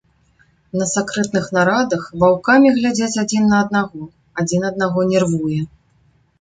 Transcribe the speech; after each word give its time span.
На 0.79 0.85
сакрэтных 0.93 1.45
нарадах 1.57 2.07
ваўкамі 2.25 2.73
глядзяць 2.79 3.11
адзін 3.27 3.47
на 3.53 3.61
аднаго, 3.67 4.03
адзін 4.45 4.61
аднаго 4.75 5.09
нервуе. 5.15 5.65